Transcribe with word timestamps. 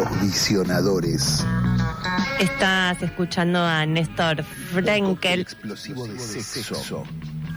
Los 0.00 0.22
visionadores. 0.22 1.44
Estás 2.38 3.02
escuchando 3.02 3.58
a 3.58 3.84
Néstor 3.84 4.42
Frenkel. 4.44 5.40
Explosivo 5.40 6.06
de 6.06 6.18
sexo. 6.18 7.04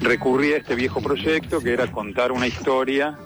recurrí 0.02 0.52
a 0.52 0.58
este 0.58 0.76
viejo 0.76 1.02
proyecto 1.02 1.62
que 1.62 1.72
era 1.72 1.90
contar 1.90 2.34
una 2.34 2.46
historia 2.46 3.18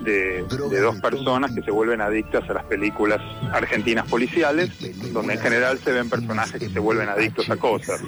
de, 0.00 0.44
de 0.70 0.80
dos 0.80 1.00
personas 1.00 1.52
que 1.52 1.62
se 1.62 1.70
vuelven 1.70 2.00
adictas 2.00 2.50
a 2.50 2.54
las 2.54 2.64
películas 2.64 3.20
argentinas 3.52 4.08
policiales, 4.08 4.70
donde 5.12 5.34
en 5.34 5.40
general 5.40 5.78
se 5.78 5.92
ven 5.92 6.10
personajes 6.10 6.58
que 6.60 6.68
se 6.68 6.80
vuelven 6.80 7.08
adictos 7.08 7.48
a 7.50 7.56
cosas. 7.56 8.00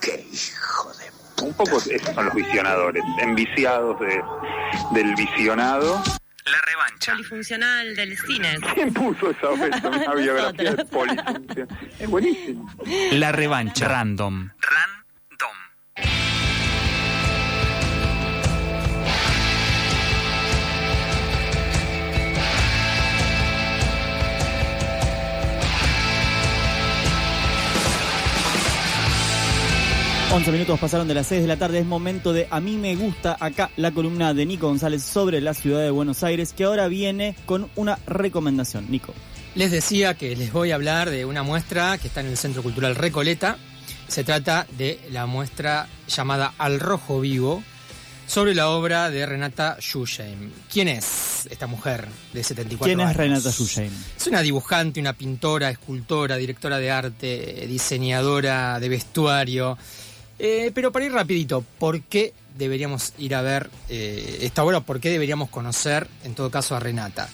¡Qué 0.00 0.26
hijo 0.32 0.90
de 0.94 1.44
Un 1.46 1.54
poco 1.54 1.78
esos 1.88 2.12
son 2.12 2.24
los 2.24 2.34
visionadores, 2.34 3.04
enviciados 3.20 4.00
de, 4.00 4.20
del 4.92 5.14
visionado. 5.14 6.02
La 6.44 6.60
revancha. 6.60 7.12
Polifuncional 7.12 7.94
del 7.94 8.18
cine. 8.18 8.58
¿Quién 8.74 8.92
puso 8.92 9.30
esa 9.30 9.50
una 9.50 10.14
biografía 10.16 10.74
de 10.74 10.84
polifunción? 10.84 11.68
Es 12.00 12.08
buenísimo. 12.08 12.74
La 13.12 13.30
revancha. 13.30 13.86
Random. 13.88 14.50
11 30.32 30.50
minutos 30.50 30.80
pasaron 30.80 31.06
de 31.06 31.12
las 31.12 31.26
6 31.26 31.42
de 31.42 31.46
la 31.46 31.58
tarde, 31.58 31.80
es 31.80 31.84
momento 31.84 32.32
de 32.32 32.48
A 32.50 32.58
mí 32.58 32.78
me 32.78 32.96
gusta 32.96 33.36
acá 33.38 33.70
la 33.76 33.90
columna 33.90 34.32
de 34.32 34.46
Nico 34.46 34.66
González 34.66 35.02
sobre 35.02 35.42
la 35.42 35.52
ciudad 35.52 35.82
de 35.82 35.90
Buenos 35.90 36.24
Aires, 36.24 36.54
que 36.54 36.64
ahora 36.64 36.88
viene 36.88 37.36
con 37.44 37.68
una 37.76 37.98
recomendación. 38.06 38.90
Nico. 38.90 39.12
Les 39.54 39.70
decía 39.70 40.14
que 40.14 40.34
les 40.34 40.50
voy 40.50 40.70
a 40.70 40.76
hablar 40.76 41.10
de 41.10 41.26
una 41.26 41.42
muestra 41.42 41.98
que 41.98 42.08
está 42.08 42.22
en 42.22 42.28
el 42.28 42.38
Centro 42.38 42.62
Cultural 42.62 42.96
Recoleta. 42.96 43.58
Se 44.08 44.24
trata 44.24 44.66
de 44.78 45.00
la 45.10 45.26
muestra 45.26 45.86
llamada 46.08 46.54
Al 46.56 46.80
Rojo 46.80 47.20
Vivo 47.20 47.62
sobre 48.26 48.54
la 48.54 48.70
obra 48.70 49.10
de 49.10 49.26
Renata 49.26 49.76
Schusheim. 49.80 50.50
¿Quién 50.72 50.88
es 50.88 51.46
esta 51.50 51.66
mujer 51.66 52.08
de 52.32 52.42
74 52.42 52.86
¿Quién 52.86 53.00
es 53.00 53.06
años? 53.06 53.16
Renata 53.18 53.52
Schusheim? 53.52 53.92
Es 54.16 54.26
una 54.26 54.40
dibujante, 54.40 54.98
una 54.98 55.12
pintora, 55.12 55.68
escultora, 55.68 56.36
directora 56.36 56.78
de 56.78 56.90
arte, 56.90 57.66
diseñadora 57.68 58.80
de 58.80 58.88
vestuario. 58.88 59.76
Eh, 60.44 60.72
pero 60.74 60.90
para 60.90 61.04
ir 61.04 61.12
rapidito, 61.12 61.64
¿por 61.78 62.02
qué 62.02 62.32
deberíamos 62.58 63.14
ir 63.16 63.36
a 63.36 63.42
ver 63.42 63.70
eh, 63.88 64.38
esta 64.40 64.64
obra? 64.64 64.80
¿Por 64.80 64.98
qué 64.98 65.08
deberíamos 65.08 65.50
conocer, 65.50 66.08
en 66.24 66.34
todo 66.34 66.50
caso, 66.50 66.74
a 66.74 66.80
Renata? 66.80 67.28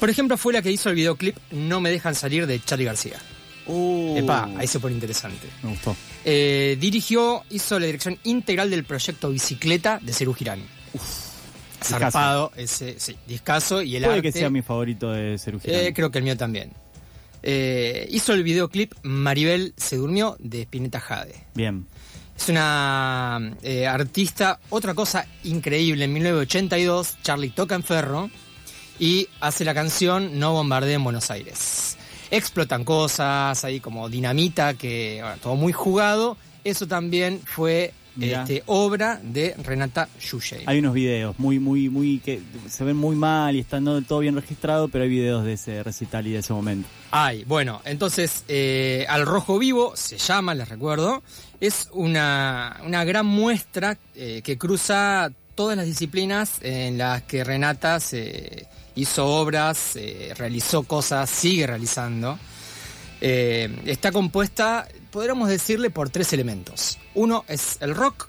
Por 0.00 0.10
ejemplo, 0.10 0.36
fue 0.36 0.52
la 0.52 0.60
que 0.60 0.72
hizo 0.72 0.88
el 0.88 0.96
videoclip 0.96 1.36
No 1.52 1.80
me 1.80 1.90
dejan 1.90 2.16
salir 2.16 2.48
de 2.48 2.60
Charlie 2.60 2.84
García. 2.84 3.16
Uh, 3.66 4.16
Epa, 4.18 4.50
ahí 4.56 4.66
se 4.66 4.80
pone 4.80 4.94
interesante. 4.94 5.46
Me 5.62 5.70
gustó. 5.70 5.94
Eh, 6.24 6.76
dirigió, 6.80 7.44
hizo 7.50 7.78
la 7.78 7.86
dirección 7.86 8.18
integral 8.24 8.70
del 8.70 8.82
proyecto 8.82 9.30
Bicicleta 9.30 10.00
de 10.02 10.12
Cerú 10.12 10.34
Girán. 10.34 10.60
Zarpado, 11.80 12.50
ese, 12.56 12.98
sí, 12.98 13.16
discaso 13.28 13.82
y 13.82 13.94
el 13.94 14.02
Puede 14.02 14.16
arte. 14.16 14.32
que 14.32 14.36
sea 14.36 14.50
mi 14.50 14.62
favorito 14.62 15.12
de 15.12 15.38
Cerú 15.38 15.60
Girán. 15.60 15.80
Eh, 15.80 15.92
creo 15.94 16.10
que 16.10 16.18
el 16.18 16.24
mío 16.24 16.36
también. 16.36 16.72
Eh, 17.42 18.08
hizo 18.10 18.32
el 18.32 18.42
videoclip 18.42 18.94
Maribel 19.02 19.74
se 19.76 19.96
durmió 19.96 20.36
de 20.40 20.62
Spinetta 20.62 20.98
Jade. 20.98 21.34
Bien. 21.54 21.86
Es 22.38 22.48
una 22.48 23.52
eh, 23.62 23.86
artista, 23.86 24.60
otra 24.70 24.94
cosa 24.94 25.26
increíble, 25.42 26.04
en 26.04 26.12
1982 26.12 27.16
Charlie 27.22 27.50
toca 27.50 27.74
en 27.74 27.82
ferro 27.82 28.30
y 28.98 29.28
hace 29.40 29.64
la 29.64 29.74
canción 29.74 30.38
No 30.38 30.52
bombardee 30.52 30.94
en 30.94 31.04
Buenos 31.04 31.30
Aires. 31.32 31.96
Explotan 32.30 32.84
cosas, 32.84 33.64
ahí 33.64 33.80
como 33.80 34.08
dinamita, 34.08 34.74
que 34.74 35.22
todo 35.42 35.56
muy 35.56 35.72
jugado. 35.72 36.36
Eso 36.64 36.86
también 36.86 37.40
fue. 37.44 37.92
Este, 38.20 38.62
obra 38.66 39.20
de 39.22 39.54
Renata 39.62 40.08
Yushey. 40.20 40.64
Hay 40.66 40.78
unos 40.78 40.94
videos 40.94 41.38
muy, 41.38 41.58
muy, 41.58 41.88
muy 41.88 42.18
que 42.18 42.40
se 42.68 42.84
ven 42.84 42.96
muy 42.96 43.16
mal 43.16 43.56
y 43.56 43.60
están 43.60 43.84
no 43.84 44.00
todo 44.02 44.20
bien 44.20 44.34
registrados, 44.34 44.90
pero 44.90 45.04
hay 45.04 45.10
videos 45.10 45.44
de 45.44 45.54
ese 45.54 45.82
recital 45.82 46.26
y 46.26 46.32
de 46.32 46.38
ese 46.38 46.52
momento. 46.52 46.88
Ay, 47.10 47.44
bueno, 47.44 47.80
entonces 47.84 48.44
eh, 48.48 49.06
Al 49.08 49.26
Rojo 49.26 49.58
Vivo 49.58 49.92
se 49.96 50.18
llama, 50.18 50.54
les 50.54 50.68
recuerdo, 50.68 51.22
es 51.60 51.88
una, 51.92 52.80
una 52.84 53.04
gran 53.04 53.26
muestra 53.26 53.96
eh, 54.14 54.42
que 54.42 54.58
cruza 54.58 55.30
todas 55.54 55.76
las 55.76 55.86
disciplinas 55.86 56.58
en 56.62 56.98
las 56.98 57.22
que 57.22 57.42
Renata 57.44 57.98
se 58.00 58.66
hizo 58.94 59.26
obras, 59.26 59.96
eh, 59.96 60.32
realizó 60.36 60.82
cosas, 60.82 61.30
sigue 61.30 61.66
realizando. 61.66 62.38
Eh, 63.20 63.82
está 63.86 64.12
compuesta, 64.12 64.86
podríamos 65.10 65.48
decirle, 65.48 65.90
por 65.90 66.10
tres 66.10 66.32
elementos. 66.32 66.98
Uno 67.14 67.44
es 67.48 67.78
el 67.80 67.94
rock, 67.94 68.28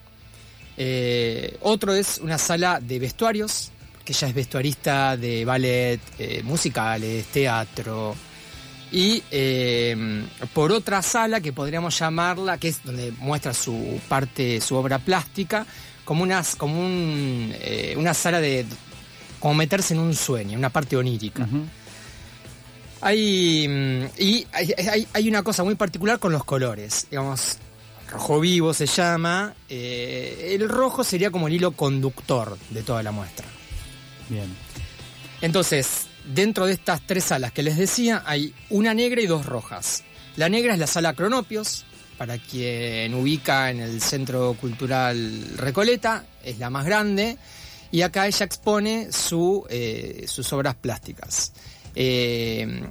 eh, 0.78 1.58
otro 1.62 1.94
es 1.94 2.20
una 2.20 2.38
sala 2.38 2.80
de 2.80 3.00
vestuarios, 3.00 3.72
que 4.04 4.14
ella 4.14 4.28
es 4.28 4.34
vestuarista 4.34 5.16
de 5.18 5.46
ballet, 5.46 6.00
eh, 6.18 6.42
musicales, 6.44 7.26
teatro. 7.28 8.16
Y 8.92 9.22
por 10.52 10.72
otra 10.72 11.04
sala 11.04 11.42
que 11.42 11.54
podríamos 11.54 12.00
llamarla, 12.00 12.58
que 12.58 12.70
es 12.70 12.84
donde 12.84 13.12
muestra 13.20 13.54
su 13.54 14.02
parte, 14.08 14.60
su 14.62 14.76
obra 14.76 14.98
plástica, 14.98 15.64
como, 16.04 16.24
unas, 16.24 16.56
como 16.56 16.80
un, 16.84 17.54
una 17.98 18.16
sala 18.16 18.42
de. 18.42 18.66
como 19.40 19.54
meterse 19.54 19.94
en 19.94 20.00
un 20.00 20.16
sueño, 20.16 20.58
una 20.58 20.72
parte 20.72 20.98
onírica. 20.98 21.48
Hay, 23.02 23.68
mm, 23.68 24.06
y 24.22 24.48
hay, 24.52 24.74
hay- 24.90 25.08
hay 25.14 25.30
una 25.30 25.44
cosa 25.44 25.64
muy 25.64 25.76
particular 25.76 26.20
con 26.20 26.32
los 26.32 26.44
colores. 26.44 27.08
Digamos, 27.10 27.58
rojo 28.12 28.40
vivo 28.40 28.74
se 28.74 28.86
llama. 28.88 29.54
eh, 29.70 30.56
el 30.60 30.68
rojo 30.68 31.04
sería 31.04 31.32
como 31.32 31.48
el 31.48 31.54
hilo 31.54 31.72
conductor 31.72 32.58
de 32.72 32.82
toda 32.84 33.04
la 33.04 33.12
muestra. 33.12 33.46
Bien. 34.30 34.48
Entonces, 35.42 36.08
dentro 36.26 36.66
de 36.66 36.74
estas 36.74 37.02
tres 37.06 37.24
salas 37.26 37.52
que 37.52 37.64
les 37.64 37.78
decía, 37.78 38.24
hay 38.26 38.54
una 38.70 38.94
negra 38.94 39.22
y 39.22 39.28
dos 39.28 39.46
rojas. 39.46 40.04
La 40.36 40.50
negra 40.50 40.74
es 40.74 40.80
la 40.80 40.88
sala 40.88 41.14
Cronopios, 41.14 41.86
para 42.18 42.38
quien 42.38 43.14
ubica 43.14 43.72
en 43.72 43.80
el 43.80 44.02
Centro 44.02 44.54
Cultural 44.60 45.44
Recoleta, 45.56 46.26
es 46.44 46.60
la 46.60 46.70
más 46.70 46.86
grande, 46.86 47.38
y 47.92 48.02
acá 48.02 48.28
ella 48.28 48.46
expone 48.46 49.12
su, 49.12 49.66
eh, 49.70 50.26
sus 50.28 50.52
obras 50.52 50.76
plásticas. 50.76 51.54
Eh, 51.96 52.84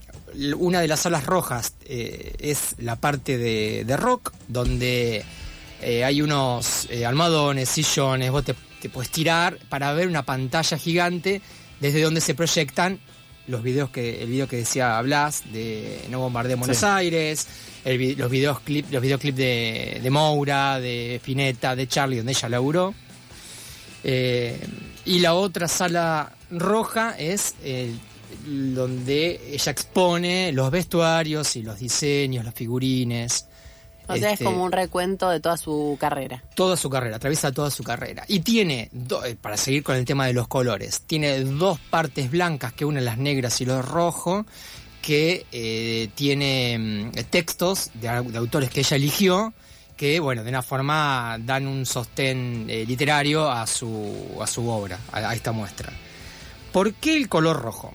una 0.59 0.81
de 0.81 0.88
las 0.88 1.00
salas 1.00 1.25
rojas 1.25 1.75
eh, 1.84 2.34
es 2.38 2.75
la 2.78 2.97
parte 2.97 3.38
de, 3.38 3.84
de 3.84 3.97
rock, 3.97 4.32
donde 4.48 5.25
eh, 5.82 6.04
hay 6.04 6.20
unos 6.22 6.88
almohadones, 7.06 7.69
sillones, 7.69 8.31
vos 8.31 8.44
te, 8.44 8.54
te 8.82 8.88
puedes 8.88 9.10
tirar 9.10 9.59
para 9.69 9.92
ver 9.92 10.06
una 10.09 10.22
pantalla 10.25 10.76
gigante 10.76 11.41
desde 11.81 12.03
donde 12.03 12.20
se 12.20 12.34
proyectan 12.34 13.00
los 13.47 13.62
videos 13.62 13.88
que 13.88 14.22
el 14.22 14.28
video 14.28 14.47
que 14.47 14.56
decía 14.59 15.00
Blas 15.00 15.42
de 15.53 16.03
No 16.10 16.19
Bombardee 16.20 16.53
en 16.53 16.59
Buenos 16.60 16.76
Sí. 16.76 16.84
Aires, 16.86 17.47
el 17.84 18.19
los 18.19 18.30
videos 18.30 18.60
clip, 18.60 18.86
los 18.92 19.00
videoclips 19.00 19.36
de, 19.38 20.00
de 20.03 20.10
Moura, 20.10 20.78
de 20.80 21.15
Spinetta, 21.16 21.75
de 21.75 21.88
Charlie, 21.88 22.19
donde 22.19 22.32
ella 22.32 22.48
laburó. 22.50 22.94
Eh, 24.04 24.60
y 25.06 25.20
la 25.20 25.34
otra 25.34 25.66
sala 25.69 26.32
roja 26.50 27.16
es 27.19 27.54
el- 27.65 27.98
donde 28.47 29.41
ella 29.55 29.72
expone 29.72 30.53
los 30.53 30.71
vestuarios 30.71 31.56
y 31.56 31.62
los 31.62 31.78
diseños, 31.78 32.44
los 32.44 32.55
figurines. 32.55 33.47
O 34.11 34.16
sea, 34.16 34.28
es 34.28 34.33
Este, 34.34 34.44
como 34.44 34.65
un 34.65 34.72
recuento 34.72 35.28
de 35.28 35.39
toda 35.41 35.56
su 35.59 35.97
carrera. 36.00 36.43
toda 36.55 36.77
su 36.78 36.89
carrera, 36.89 37.16
atraviesa 37.16 37.53
toda 37.53 37.71
su 37.71 37.83
carrera. 37.84 38.25
Y 38.27 38.41
tiene, 38.41 38.89
do- 38.91 39.25
eh, 39.25 39.37
para 39.37 39.56
seguir 39.59 39.83
con 39.83 39.97
el 39.97 40.05
tema 40.06 40.27
de 40.27 40.33
los 40.33 40.49
colores, 40.49 41.03
tiene 41.03 41.41
dos 41.41 41.78
partes 41.78 42.31
blancas 42.31 42.72
que 42.72 42.87
unen 42.87 43.05
las 43.05 43.19
negras 43.19 43.61
y 43.61 43.66
los 43.66 43.87
rojos, 43.87 44.47
que 45.03 45.45
eh, 45.53 46.09
tiene 46.15 46.78
mm, 46.78 47.10
textos 47.30 47.91
de 47.95 48.09
autores 48.09 48.71
que 48.71 48.80
ella 48.80 48.97
eligió, 48.97 49.53
que, 49.97 50.21
bueno, 50.21 50.42
de 50.42 50.48
una 50.51 50.63
forma 50.63 51.36
dan 51.41 51.66
un 51.66 51.84
sostén 51.84 52.66
eh, 52.69 52.84
literario 52.86 53.51
a 53.51 53.66
su, 53.66 54.39
a 54.41 54.47
su 54.47 54.69
obra, 54.69 54.98
a, 55.13 55.19
a 55.30 55.34
esta 55.34 55.53
muestra. 55.53 55.92
¿Por 56.72 56.95
qué 56.95 57.15
el 57.16 57.28
color 57.28 57.60
rojo? 57.60 57.92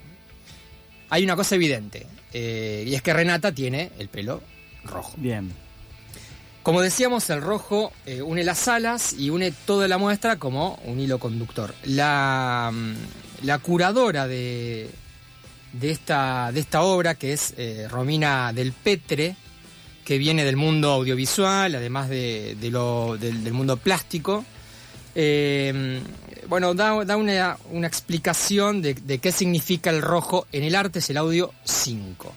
Hay 1.09 1.23
una 1.23 1.35
cosa 1.35 1.55
evidente, 1.55 2.07
eh, 2.33 2.85
y 2.87 2.95
es 2.95 3.01
que 3.01 3.13
Renata 3.13 3.51
tiene 3.51 3.91
el 3.99 4.09
pelo 4.09 4.41
rojo. 4.83 5.13
Bien. 5.17 5.51
Como 6.63 6.81
decíamos, 6.81 7.29
el 7.29 7.41
rojo 7.41 7.91
eh, 8.05 8.21
une 8.21 8.43
las 8.43 8.67
alas 8.69 9.13
y 9.13 9.29
une 9.29 9.51
toda 9.51 9.87
la 9.87 9.97
muestra 9.97 10.37
como 10.37 10.79
un 10.85 10.99
hilo 10.99 11.19
conductor. 11.19 11.75
La, 11.83 12.71
mm, 12.73 13.45
la 13.45 13.59
curadora 13.59 14.27
de, 14.27 14.89
de, 15.73 15.91
esta, 15.91 16.51
de 16.53 16.61
esta 16.61 16.83
obra, 16.83 17.15
que 17.15 17.33
es 17.33 17.53
eh, 17.57 17.87
Romina 17.89 18.53
del 18.53 18.71
Petre, 18.71 19.35
que 20.05 20.17
viene 20.17 20.45
del 20.45 20.55
mundo 20.55 20.91
audiovisual, 20.91 21.75
además 21.75 22.07
de, 22.09 22.55
de 22.59 22.71
lo, 22.71 23.17
del, 23.17 23.43
del 23.43 23.53
mundo 23.53 23.75
plástico, 23.75 24.45
bueno, 26.53 26.75
da, 26.75 27.03
da 27.03 27.17
una, 27.17 27.57
una 27.71 27.87
explicación 27.87 28.83
de, 28.83 28.93
de 28.93 29.17
qué 29.17 29.31
significa 29.31 29.89
el 29.89 30.03
rojo 30.03 30.45
en 30.51 30.63
el 30.63 30.75
arte, 30.75 30.99
es 30.99 31.09
el 31.09 31.17
audio 31.17 31.51
5. 31.63 32.31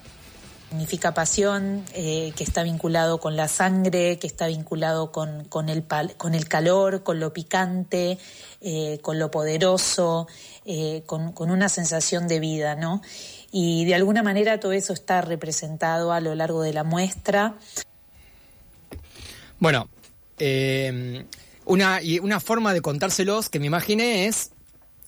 Significa 0.70 1.12
pasión, 1.12 1.84
eh, 1.92 2.32
que 2.34 2.42
está 2.42 2.62
vinculado 2.62 3.18
con 3.20 3.36
la 3.36 3.46
sangre, 3.46 4.18
que 4.18 4.26
está 4.26 4.46
vinculado 4.46 5.12
con, 5.12 5.44
con, 5.44 5.68
el, 5.68 5.82
pal- 5.86 6.16
con 6.16 6.34
el 6.34 6.48
calor, 6.48 7.02
con 7.02 7.20
lo 7.20 7.34
picante, 7.34 8.16
eh, 8.62 8.98
con 9.02 9.18
lo 9.18 9.30
poderoso, 9.30 10.28
eh, 10.64 11.02
con, 11.04 11.32
con 11.32 11.50
una 11.50 11.68
sensación 11.68 12.26
de 12.26 12.40
vida, 12.40 12.74
¿no? 12.74 13.02
Y 13.52 13.84
de 13.84 13.96
alguna 13.96 14.22
manera 14.22 14.58
todo 14.60 14.72
eso 14.72 14.94
está 14.94 15.20
representado 15.20 16.10
a 16.10 16.20
lo 16.20 16.34
largo 16.34 16.62
de 16.62 16.72
la 16.72 16.84
muestra. 16.84 17.56
Bueno, 19.58 19.90
una, 21.66 22.00
y 22.02 22.18
una 22.18 22.40
forma 22.40 22.72
de 22.72 22.80
contárselos 22.80 23.48
que 23.50 23.60
me 23.60 23.66
imaginé 23.66 24.26
es, 24.26 24.50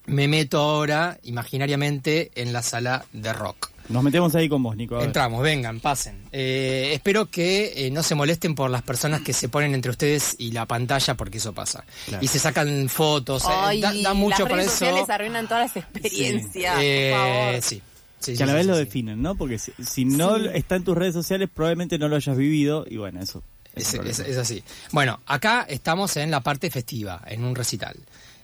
me 0.06 0.28
meto 0.28 0.58
ahora 0.58 1.19
imaginariamente 1.22 2.31
en 2.34 2.52
la 2.52 2.62
sala 2.62 3.05
de 3.12 3.32
rock. 3.32 3.70
Nos 3.88 4.02
metemos 4.02 4.34
ahí 4.34 4.50
con 4.50 4.62
vos, 4.62 4.76
Nico. 4.76 4.96
a 4.96 4.99
ver. 4.99 5.06
Entramos, 5.06 5.43
vengan, 5.43 5.81
pasen. 5.81 6.20
Eh, 6.31 6.90
espero 6.93 7.25
que 7.31 7.87
eh, 7.87 7.90
no 7.90 8.02
se 8.02 8.14
molesten 8.14 8.55
por 8.55 8.70
las 8.70 8.82
personas 8.82 9.22
que 9.22 9.32
se 9.32 9.49
ponen 9.49 9.75
entre 9.75 9.90
ustedes 9.90 10.37
y 10.38 10.52
la 10.52 10.66
pantalla, 10.66 11.14
porque 11.14 11.38
eso 11.38 11.55
pasa. 11.55 11.84
Claro. 12.06 12.22
Y 12.22 12.28
se 12.28 12.38
sacan 12.38 12.90
fotos, 12.90 13.44
eh, 13.44 13.49
Ay, 13.50 13.81
da, 13.81 13.94
da 14.02 14.12
mucho 14.12 14.40
las 14.40 14.49
para 14.50 14.56
redes 14.56 14.66
eso. 14.75 14.78
sociales 14.84 15.08
arruinan 15.08 15.49
todas 15.49 15.75
las 15.75 15.82
experiencias, 15.84 16.76
Eh, 16.82 17.12
por 17.14 17.20
favor. 17.20 17.62
sí. 17.62 17.82
Sí, 18.20 18.32
que 18.32 18.37
sí, 18.37 18.43
a 18.43 18.46
la 18.46 18.52
sí, 18.52 18.56
vez 18.56 18.64
sí, 18.64 18.69
lo 18.69 18.75
sí. 18.75 18.81
definen, 18.84 19.22
¿no? 19.22 19.34
Porque 19.37 19.58
si, 19.61 19.72
si 19.78 20.04
no 20.04 20.37
Sí. 20.38 20.46
está 20.52 20.75
en 20.76 20.82
tus 20.84 20.96
redes 20.99 21.14
sociales, 21.14 21.49
probablemente 21.54 21.99
no 22.00 22.08
lo 22.08 22.16
hayas 22.16 22.37
vivido 22.37 22.84
y 22.90 22.96
bueno, 22.96 23.22
eso. 23.22 23.43
Es, 23.75 24.37
así. 24.37 24.62
Bueno, 24.93 25.20
acá 25.26 25.67
estamos 25.69 26.17
en 26.17 26.31
la 26.31 26.41
parte 26.41 26.70
festiva, 26.70 27.23
en 27.26 27.44
un 27.44 27.55
recital. 27.55 27.97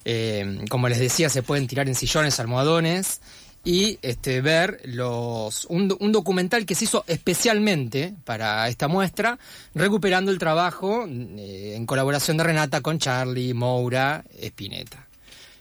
Eh, 0.04 0.64
como 0.68 0.88
les 0.88 0.98
decía, 0.98 1.28
se 1.28 1.42
pueden 1.42 1.66
tirar 1.66 1.88
en 1.88 1.94
sillones, 1.94 2.38
almohadones 2.38 3.20
y 3.64 3.98
este, 4.02 4.42
ver 4.42 4.82
los 4.84 5.64
un, 5.70 5.88
do- 5.88 5.96
un 6.00 6.12
documental 6.12 6.66
que 6.66 6.74
se 6.74 6.84
hizo 6.84 7.04
especialmente 7.06 8.14
para 8.24 8.68
esta 8.68 8.86
muestra, 8.88 9.38
recuperando 9.74 10.30
el 10.30 10.38
trabajo 10.38 11.06
eh, 11.08 11.72
en 11.74 11.86
colaboración 11.86 12.36
de 12.36 12.44
Renata 12.44 12.82
con 12.82 12.98
Charlie, 12.98 13.54
Moura, 13.54 14.22
Spinetta. 14.38 15.06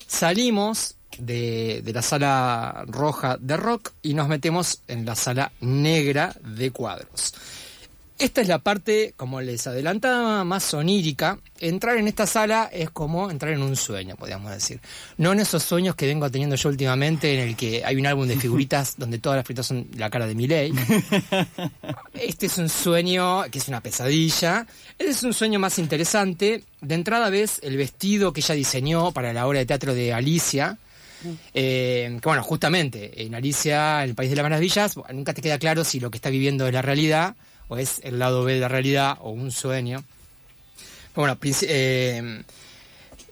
Salimos 0.06 0.96
de, 1.18 1.82
de 1.84 1.94
la 1.94 2.02
sala 2.02 2.84
roja 2.88 3.38
de 3.40 3.56
rock 3.58 3.92
y 4.02 4.14
nos 4.14 4.28
metemos 4.28 4.82
en 4.88 5.06
la 5.06 5.16
sala 5.16 5.52
negra 5.62 6.36
de 6.44 6.72
cuadros. 6.72 7.34
Esta 8.24 8.40
es 8.40 8.48
la 8.48 8.60
parte, 8.60 9.14
como 9.18 9.42
les 9.42 9.68
adelantaba, 9.68 10.46
más 10.46 10.74
onírica. 10.74 11.40
Entrar 11.60 11.98
en 11.98 12.08
esta 12.08 12.26
sala 12.26 12.70
es 12.72 12.90
como 12.90 13.30
entrar 13.30 13.52
en 13.52 13.62
un 13.62 13.76
sueño, 13.76 14.16
podríamos 14.16 14.50
decir. 14.50 14.80
No 15.18 15.34
en 15.34 15.42
esos 15.42 15.62
sueños 15.62 15.98
que 15.98 16.06
vengo 16.08 16.32
teniendo 16.32 16.56
yo 16.56 16.70
últimamente, 16.70 17.34
en 17.34 17.50
el 17.50 17.58
que 17.58 17.84
hay 17.84 17.98
un 17.98 18.06
álbum 18.06 18.26
de 18.26 18.38
figuritas 18.38 18.94
donde 18.98 19.20
todas 19.20 19.36
las 19.36 19.46
figuritas 19.46 19.68
son 19.68 19.90
la 19.98 20.10
cara 20.10 20.26
de 20.26 20.36
Miley. 20.36 20.74
Este 22.14 22.46
es 22.46 22.58
un 22.60 22.70
sueño 22.70 23.44
que 23.52 23.60
es 23.60 23.68
una 23.68 23.82
pesadilla. 23.82 24.68
Este 24.98 25.12
es 25.12 25.22
un 25.24 25.34
sueño 25.34 25.60
más 25.60 25.78
interesante. 25.78 26.64
De 26.80 26.96
entrada 26.96 27.30
ves 27.30 27.60
el 27.62 27.76
vestido 27.76 28.32
que 28.32 28.40
ella 28.40 28.56
diseñó 28.56 29.12
para 29.12 29.34
la 29.34 29.46
obra 29.48 29.60
de 29.60 29.66
teatro 29.66 29.94
de 29.94 30.14
Alicia. 30.14 30.78
Eh, 31.54 32.20
que 32.22 32.30
bueno, 32.30 32.42
justamente 32.42 33.22
en 33.22 33.36
Alicia, 33.36 34.02
en 34.02 34.12
el 34.12 34.16
País 34.16 34.30
de 34.30 34.38
las 34.38 34.44
Maravillas, 34.44 34.96
nunca 35.12 35.34
te 35.34 35.42
queda 35.42 35.60
claro 35.60 35.84
si 35.84 36.00
lo 36.00 36.10
que 36.10 36.20
está 36.20 36.30
viviendo 36.30 36.66
es 36.66 36.74
la 36.74 36.82
realidad 36.82 37.36
o 37.74 37.78
es 37.78 38.00
el 38.04 38.20
lado 38.20 38.44
B 38.44 38.54
de 38.54 38.60
la 38.60 38.68
realidad 38.68 39.18
o 39.22 39.32
un 39.32 39.52
sueño. 39.52 40.04
Bueno, 41.16 41.38
eh, 41.44 42.44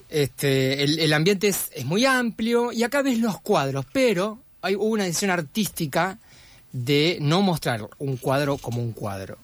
este, 0.10 0.84
el, 0.84 1.00
el 1.00 1.14
ambiente 1.14 1.48
es, 1.48 1.70
es 1.74 1.86
muy 1.86 2.06
amplio 2.06 2.72
y 2.72 2.84
acá 2.84 3.02
ves 3.02 3.20
los 3.20 3.40
cuadros, 3.42 3.86
pero 3.94 4.40
hay 4.62 4.76
hubo 4.76 4.86
una 4.86 5.04
decisión 5.06 5.32
artística 5.32 6.18
de 6.72 7.18
no 7.22 7.42
mostrar 7.42 7.88
un 8.00 8.18
cuadro 8.18 8.58
como 8.58 8.82
un 8.82 8.94
cuadro. 8.94 9.38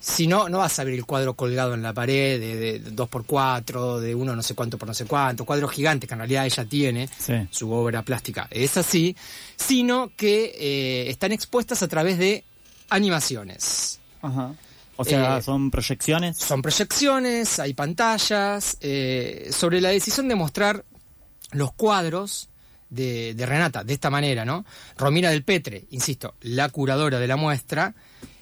Si 0.00 0.26
no, 0.26 0.48
no 0.50 0.58
vas 0.58 0.78
a 0.78 0.84
ver 0.84 0.94
el 0.94 1.06
cuadro 1.06 1.32
colgado 1.34 1.72
en 1.72 1.82
la 1.82 1.94
pared 1.94 2.38
de, 2.38 2.78
de 2.78 2.92
2x4, 2.92 4.00
de 4.00 4.14
uno 4.14 4.36
no 4.36 4.42
sé 4.42 4.54
cuánto 4.54 4.76
por 4.76 4.86
no 4.86 4.92
sé 4.94 5.06
cuánto, 5.06 5.46
cuadros 5.46 5.70
gigantes 5.72 6.06
que 6.08 6.12
en 6.14 6.18
realidad 6.18 6.44
ella 6.44 6.64
tiene, 6.66 7.08
Sí. 7.18 7.32
su 7.50 7.72
obra 7.72 8.02
plástica 8.02 8.46
es 8.50 8.76
así, 8.76 9.16
sino 9.56 10.10
que 10.16 10.54
eh, 10.58 11.08
están 11.10 11.32
expuestas 11.32 11.82
a 11.82 11.88
través 11.88 12.18
de 12.18 12.44
animaciones. 12.90 13.98
Ajá. 14.24 14.54
O 14.96 15.04
sea, 15.04 15.38
Eh, 15.38 15.42
son 15.42 15.70
proyecciones. 15.70 16.38
Son 16.38 16.62
proyecciones, 16.62 17.58
hay 17.58 17.74
pantallas, 17.74 18.76
eh, 18.80 19.50
sobre 19.52 19.80
la 19.80 19.88
decisión 19.90 20.28
de 20.28 20.34
mostrar 20.36 20.84
los 21.52 21.72
cuadros 21.72 22.48
de, 22.90 23.34
de 23.34 23.46
Renata, 23.46 23.82
de 23.82 23.92
esta 23.92 24.08
manera, 24.10 24.44
¿no? 24.44 24.64
Romina 24.96 25.30
del 25.30 25.42
Petre, 25.42 25.84
insisto, 25.90 26.34
la 26.42 26.68
curadora 26.68 27.18
de 27.18 27.26
la 27.26 27.36
muestra, 27.36 27.92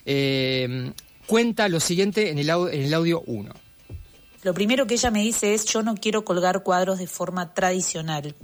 eh, 0.04 0.92
cuenta 1.26 1.68
lo 1.68 1.80
siguiente 1.80 2.30
en 2.30 2.38
el, 2.38 2.48
au- 2.50 2.70
en 2.70 2.82
el 2.82 2.92
audio 2.92 3.22
1. 3.26 3.50
Lo 4.42 4.52
primero 4.54 4.86
que 4.86 4.94
ella 4.94 5.10
me 5.10 5.22
dice 5.22 5.54
es, 5.54 5.64
yo 5.66 5.82
no 5.82 5.94
quiero 5.94 6.24
colgar 6.24 6.62
cuadros 6.62 6.98
de 6.98 7.06
forma 7.06 7.54
tradicional. 7.54 8.34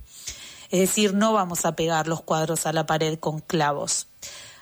Es 0.71 0.81
decir, 0.81 1.13
no 1.15 1.33
vamos 1.33 1.65
a 1.67 1.75
pegar 1.75 2.07
los 2.09 2.23
cuadros 2.23 2.67
a 2.67 2.73
la 2.73 2.87
pared 2.87 3.19
con 3.19 3.41
clavos. 3.41 4.07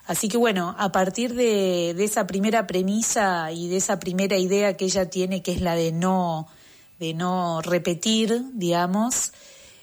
Así 0.07 0.29
que 0.29 0.37
bueno, 0.37 0.75
a 0.79 0.93
partir 0.93 1.35
de, 1.35 1.91
esa 2.03 2.27
primera 2.27 2.67
premisa 2.67 3.51
y 3.51 3.69
de 3.69 3.79
esa 3.79 3.99
primera 3.99 4.37
idea 4.37 4.77
que 4.77 4.85
ella 4.85 5.11
tiene, 5.11 5.43
que 5.43 5.53
es 5.53 5.61
la 5.61 5.75
de 5.75 5.91
no, 5.91 6.47
de 7.01 7.13
no 7.13 7.61
repetir, 7.61 8.43
digamos, 8.55 9.33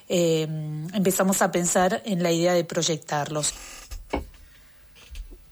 eh, 0.07 0.47
empezamos 0.93 1.41
a 1.41 1.51
pensar 1.51 2.01
en 2.05 2.23
la 2.23 2.31
idea 2.31 2.53
de 2.53 2.63
proyectarlos. 2.63 3.53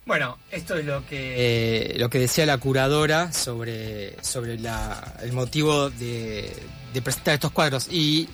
Bueno, 0.06 0.38
esto 0.50 0.76
es 0.76 0.84
lo 0.84 1.06
que, 1.06 1.94
lo 1.98 2.10
que 2.10 2.18
decía 2.18 2.44
la 2.46 2.58
curadora 2.58 3.30
sobre, 3.32 4.20
sobre 4.22 4.54
el 4.54 5.32
motivo 5.32 5.90
de, 5.90 6.50
de 6.92 7.02
presentar 7.02 7.34
estos 7.34 7.52
cuadros. 7.52 7.88
Y 7.90 8.28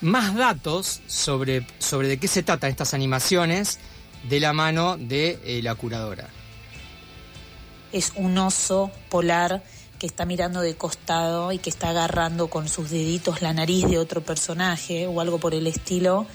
más 0.00 0.34
datos 0.34 1.00
sobre, 1.06 1.66
sobre 1.78 2.08
de 2.08 2.18
qué 2.18 2.28
se 2.28 2.42
tratan 2.42 2.70
estas 2.70 2.92
animaciones 2.92 3.78
de 4.28 4.40
la 4.40 4.52
mano 4.52 4.96
de 4.96 5.38
eh, 5.44 5.62
la 5.62 5.74
curadora. 5.74 6.28
es 7.92 8.12
un 8.16 8.36
oso 8.38 8.90
polar 9.08 9.62
que 9.98 10.06
está 10.06 10.26
mirando 10.26 10.60
de 10.60 10.76
costado 10.76 11.52
y 11.52 11.58
que 11.58 11.70
está 11.70 11.90
agarrando 11.90 12.48
con 12.48 12.68
sus 12.68 12.90
deditos 12.90 13.40
la 13.40 13.52
nariz 13.52 13.88
de 13.88 13.98
otro 13.98 14.20
personaje 14.20 15.06
o 15.06 15.20
algo 15.20 15.38
por 15.38 15.54
el 15.54 15.66
estilo, 15.66 16.26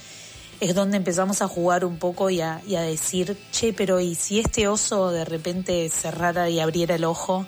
es 0.60 0.74
donde 0.74 0.98
empezamos 0.98 1.42
a 1.42 1.48
jugar 1.48 1.86
un 1.86 1.98
poco 1.98 2.30
y 2.30 2.42
a, 2.42 2.62
decir, 2.66 3.38
che, 3.52 3.74
pero 3.74 4.00
¿y 4.00 4.16
si 4.16 4.40
este 4.40 4.68
oso 4.68 5.12
de 5.12 5.26
repente 5.26 5.90
cerrara 5.90 6.50
y 6.50 6.60
abriera 6.60 6.96
el 6.96 7.04
ojo? 7.04 7.46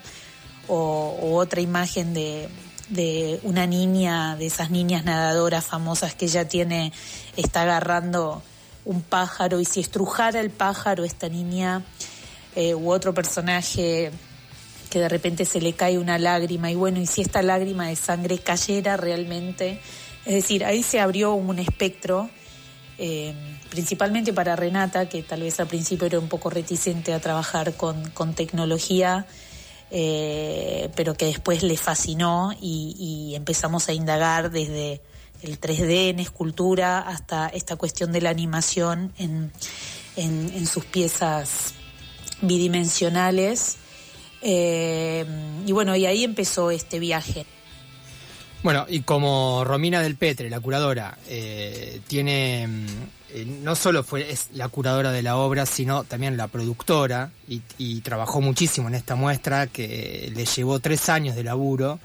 O, 0.67 1.17
o 1.21 1.35
otra 1.35 1.61
imagen 1.61 2.13
de, 2.13 2.47
de 2.89 3.39
una 3.43 3.67
niña, 3.67 4.35
de 4.35 4.45
esas 4.45 4.71
niñas 4.71 5.03
nadadoras 5.03 5.65
famosas 5.65 6.15
que 6.15 6.25
ella 6.25 6.47
tiene, 6.47 6.93
está 7.35 7.63
agarrando 7.63 8.41
un 8.85 9.01
pájaro 9.01 9.59
y 9.59 9.65
si 9.65 9.79
estrujara 9.79 10.39
el 10.39 10.49
pájaro 10.49 11.03
esta 11.03 11.29
niña 11.29 11.83
eh, 12.55 12.75
u 12.75 12.91
otro 12.91 13.13
personaje 13.13 14.11
que 14.89 14.99
de 14.99 15.09
repente 15.09 15.45
se 15.45 15.59
le 15.59 15.73
cae 15.73 15.97
una 15.97 16.19
lágrima 16.19 16.69
y 16.69 16.75
bueno, 16.75 16.99
y 16.99 17.07
si 17.07 17.21
esta 17.21 17.41
lágrima 17.41 17.87
de 17.87 17.95
sangre 17.95 18.37
cayera 18.37 18.95
realmente, 18.95 19.79
es 20.25 20.35
decir, 20.35 20.63
ahí 20.63 20.83
se 20.83 20.99
abrió 20.99 21.33
un 21.33 21.57
espectro, 21.57 22.29
eh, 22.99 23.33
principalmente 23.71 24.33
para 24.33 24.55
Renata, 24.55 25.09
que 25.09 25.23
tal 25.23 25.41
vez 25.41 25.59
al 25.59 25.67
principio 25.67 26.05
era 26.05 26.19
un 26.19 26.27
poco 26.27 26.51
reticente 26.51 27.11
a 27.11 27.19
trabajar 27.19 27.73
con, 27.73 28.35
tecnología, 28.35 29.25
eh, 29.89 30.91
pero 30.95 31.15
que 31.15 31.25
después 31.25 31.63
le 31.63 31.75
fascinó 31.75 32.51
y 32.61 33.33
empezamos 33.35 33.89
a 33.89 33.93
indagar 33.93 34.51
desde 34.51 35.01
el 35.43 35.59
3D 35.59 36.09
en 36.09 36.19
escultura 36.19 36.99
hasta 36.99 37.47
esta 37.49 37.75
cuestión 37.75 38.11
de 38.11 38.21
la 38.21 38.29
animación 38.29 39.13
en, 39.17 39.51
en, 40.15 40.67
sus 40.67 40.85
piezas 40.85 41.73
bidimensionales. 42.41 43.77
Eh, 44.41 45.25
y 45.65 45.71
bueno, 45.71 45.95
y 45.95 46.05
ahí 46.05 46.23
empezó 46.23 46.71
este 46.71 46.99
viaje. 46.99 47.45
Bueno, 48.63 48.85
y 48.87 49.01
como 49.01 49.63
Romina 49.65 50.01
del 50.01 50.15
Petre, 50.15 50.49
la 50.49 50.61
curadora, 50.61 51.17
eh, 51.27 51.99
tiene 52.07 52.67
mm, 52.67 52.85
eh, 53.33 53.45
no 53.45 53.75
solo 53.75 54.03
fue 54.03 54.31
es 54.31 54.49
la 54.53 54.69
curadora 54.69 55.11
de 55.11 55.21
la 55.21 55.37
obra, 55.37 55.65
sino 55.65 56.03
también 56.03 56.37
la 56.37 56.47
productora 56.47 57.31
y 57.47 58.01
trabajó 58.01 58.41
muchísimo 58.41 58.87
en 58.87 58.95
esta 58.95 59.15
muestra 59.15 59.67
que 59.67 60.31
le 60.33 60.45
llevó 60.45 60.79
tres 60.79 61.09
años 61.09 61.35
de 61.35 61.43
laburo. 61.43 61.99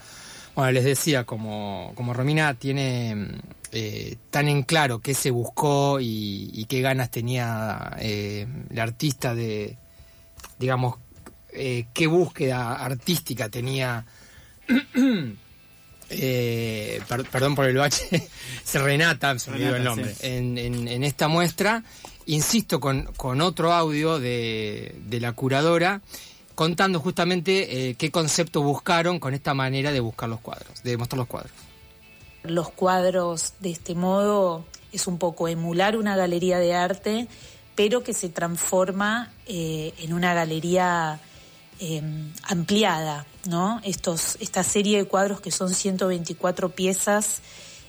Bueno, 0.58 0.72
les 0.72 0.82
decía, 0.84 1.22
como, 1.22 1.92
como 1.94 2.12
Romina 2.12 2.54
tiene 2.54 3.28
eh, 3.70 4.16
tan 4.30 4.48
en 4.48 4.64
claro 4.64 4.98
qué 4.98 5.14
se 5.14 5.30
buscó 5.30 6.00
y, 6.00 6.50
y 6.52 6.64
qué 6.64 6.80
ganas 6.80 7.12
tenía 7.12 7.94
eh, 8.00 8.44
la 8.70 8.82
artista 8.82 9.36
de, 9.36 9.78
digamos, 10.58 10.96
eh, 11.52 11.86
qué 11.94 12.08
búsqueda 12.08 12.72
artística 12.74 13.48
tenía 13.48 14.04
eh, 16.10 17.00
per- 17.08 17.24
perdón 17.26 17.54
por 17.54 17.66
el 17.66 17.76
bache, 17.76 18.28
se 18.64 18.78
Renata, 18.80 19.38
se 19.38 19.52
me 19.52 19.58
olvidó 19.58 19.76
el 19.76 19.84
nombre, 19.84 20.12
sí. 20.12 20.26
en, 20.26 20.58
en- 20.58 20.88
en 20.88 21.04
esta 21.04 21.28
muestra, 21.28 21.84
insisto 22.26 22.80
con, 22.80 23.04
con 23.16 23.40
otro 23.42 23.72
audio 23.72 24.18
de, 24.18 24.96
de 25.06 25.20
la 25.20 25.34
curadora, 25.34 26.00
contando 26.58 26.98
justamente 26.98 27.90
eh, 27.90 27.94
qué 27.94 28.10
concepto 28.10 28.62
buscaron 28.62 29.20
con 29.20 29.32
esta 29.32 29.54
manera 29.54 29.92
de 29.92 30.00
buscar 30.00 30.28
los 30.28 30.40
cuadros, 30.40 30.82
de 30.82 30.96
mostrar 30.96 31.18
los 31.18 31.28
cuadros. 31.28 31.52
Los 32.42 32.70
cuadros 32.70 33.52
de 33.60 33.70
este 33.70 33.94
modo 33.94 34.64
es 34.90 35.06
un 35.06 35.18
poco 35.18 35.46
emular 35.46 35.96
una 35.96 36.16
galería 36.16 36.58
de 36.58 36.74
arte, 36.74 37.28
pero 37.76 38.02
que 38.02 38.12
se 38.12 38.28
transforma 38.28 39.30
eh, 39.46 39.94
en 39.98 40.12
una 40.12 40.34
galería 40.34 41.20
eh, 41.78 42.02
ampliada, 42.42 43.24
¿no? 43.46 43.80
Estos, 43.84 44.36
esta 44.40 44.64
serie 44.64 44.98
de 44.98 45.04
cuadros 45.04 45.40
que 45.40 45.52
son 45.52 45.72
124 45.72 46.70
piezas 46.70 47.40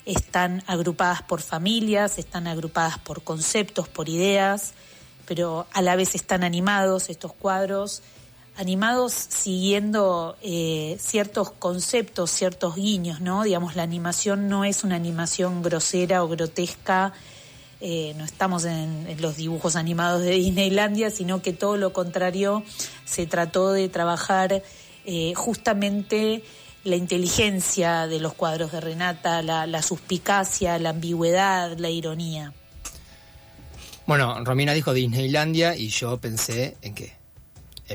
están 0.05 0.63
agrupadas 0.67 1.23
por 1.23 1.41
familias, 1.41 2.19
están 2.19 2.45
agrupadas 2.45 2.99
por 2.99 3.23
conceptos, 3.23 3.87
por 3.87 4.09
ideas, 4.09 4.75
pero 5.25 5.65
a 5.73 5.81
la 5.81 5.95
vez 5.95 6.13
están 6.13 6.43
animados 6.43 7.09
estos 7.09 7.33
cuadros, 7.33 8.03
animados 8.59 9.13
siguiendo 9.13 10.35
eh, 10.41 10.97
ciertos 10.99 11.49
conceptos, 11.49 12.29
ciertos 12.29 12.75
guiños, 12.75 13.21
¿no? 13.21 13.43
Digamos, 13.43 13.77
la 13.77 13.83
animación 13.83 14.49
no 14.49 14.65
es 14.65 14.83
una 14.83 14.97
animación 14.97 15.63
grosera 15.63 16.25
o 16.25 16.27
grotesca, 16.27 17.13
eh, 17.79 18.13
no 18.17 18.25
estamos 18.25 18.65
en, 18.65 19.07
los 19.21 19.37
dibujos 19.37 19.77
animados 19.77 20.23
de 20.23 20.31
Disneylandia, 20.31 21.09
sino 21.09 21.41
que 21.41 21.53
todo 21.53 21.77
lo 21.77 21.93
contrario, 21.93 22.63
se 23.05 23.25
trató 23.25 23.71
de 23.71 23.87
trabajar 23.87 24.61
eh, 25.05 25.33
justamente 25.35 26.43
la 26.83 26.97
inteligencia 26.97 28.07
de 28.07 28.19
los 28.19 28.33
cuadros 28.33 28.73
de 28.73 28.81
Renata, 28.81 29.41
la, 29.41 29.67
la 29.67 29.81
suspicacia, 29.81 30.77
la 30.79 30.89
ambigüedad, 30.89 31.77
la 31.77 31.89
ironía. 31.89 32.51
Bueno, 34.05 34.43
Romina 34.43 34.73
dijo 34.73 34.93
Disneylandia 34.93 35.77
y 35.77 35.87
yo 35.87 36.19
pensé 36.19 36.75
en 36.81 36.93
qué. 36.93 37.18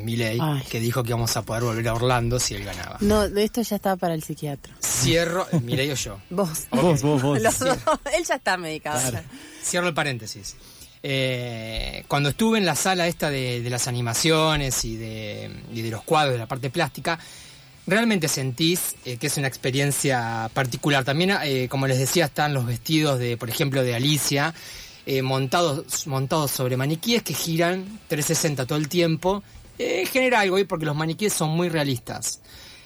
Miley, 0.00 0.40
que 0.70 0.80
dijo 0.80 1.02
que 1.02 1.10
íbamos 1.10 1.36
a 1.36 1.42
poder 1.42 1.62
volver 1.64 1.88
a 1.88 1.94
Orlando 1.94 2.38
si 2.38 2.54
él 2.54 2.64
ganaba. 2.64 2.98
No, 3.00 3.24
esto 3.24 3.62
ya 3.62 3.76
está 3.76 3.96
para 3.96 4.14
el 4.14 4.22
psiquiatra. 4.22 4.74
Cierro, 4.82 5.46
Miley 5.62 5.90
o 5.90 5.94
yo. 5.94 6.18
Vos. 6.30 6.66
Vos, 6.70 7.02
vos, 7.02 7.22
vos. 7.22 7.40
Los 7.40 7.58
dos. 7.58 7.78
Él 8.16 8.24
ya 8.24 8.34
está 8.36 8.56
medicado. 8.56 9.10
Claro. 9.10 9.26
Cierro 9.62 9.88
el 9.88 9.94
paréntesis. 9.94 10.56
Eh, 11.02 12.04
cuando 12.08 12.30
estuve 12.30 12.58
en 12.58 12.64
la 12.64 12.74
sala 12.74 13.06
esta 13.06 13.28
de, 13.30 13.60
de 13.60 13.70
las 13.70 13.88
animaciones 13.88 14.84
y 14.84 14.96
de, 14.96 15.50
y 15.72 15.82
de 15.82 15.90
los 15.90 16.02
cuadros, 16.02 16.32
de 16.32 16.38
la 16.38 16.46
parte 16.46 16.70
plástica, 16.70 17.18
realmente 17.86 18.28
sentís 18.28 18.96
eh, 19.04 19.16
que 19.16 19.26
es 19.26 19.36
una 19.36 19.48
experiencia 19.48 20.50
particular. 20.54 21.04
También, 21.04 21.36
eh, 21.42 21.68
como 21.68 21.86
les 21.86 21.98
decía, 21.98 22.26
están 22.26 22.54
los 22.54 22.66
vestidos 22.66 23.18
de, 23.18 23.36
por 23.36 23.50
ejemplo, 23.50 23.82
de 23.82 23.94
Alicia, 23.94 24.54
eh, 25.06 25.22
montados, 25.22 26.06
montados 26.06 26.50
sobre 26.50 26.76
maniquíes 26.76 27.22
que 27.22 27.34
giran 27.34 28.00
360 28.08 28.66
todo 28.66 28.78
el 28.78 28.88
tiempo. 28.88 29.42
Eh, 29.78 30.06
genera 30.10 30.40
algo 30.40 30.56
ahí 30.56 30.64
porque 30.64 30.86
los 30.86 30.96
maniquíes 30.96 31.32
son 31.32 31.50
muy 31.50 31.68
realistas. 31.68 32.40